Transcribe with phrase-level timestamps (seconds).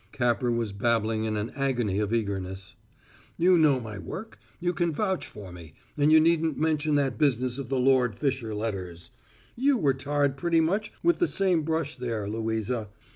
[0.11, 2.75] Capper was babbling in an agony of eagerness.
[3.37, 4.39] "You know my work.
[4.59, 8.55] You can vouch for me, and you needn't mention that business of the Lord Fisher
[8.55, 9.11] letters;
[9.55, 12.89] you were tarred pretty much with the same brush there, Louisa.